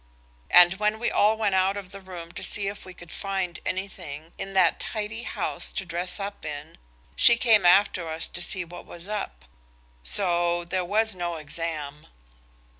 [0.49, 3.59] And when we all went out of the room to see if we could find
[3.67, 6.79] anything in that tidy house to dress up in,
[7.15, 9.45] she came after us to see what was up.
[10.01, 12.07] So there was no exam.